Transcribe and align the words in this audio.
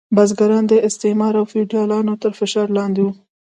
بزګران 0.15 0.63
د 0.67 0.73
استثمار 0.87 1.33
او 1.39 1.45
فیوډالانو 1.51 2.13
تر 2.23 2.31
فشار 2.39 2.67
لاندې 2.77 3.01
وو. 3.03 3.11